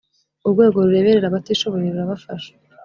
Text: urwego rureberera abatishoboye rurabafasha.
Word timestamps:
urwego 0.45 0.77
rureberera 0.85 1.25
abatishoboye 1.27 1.87
rurabafasha. 1.93 2.51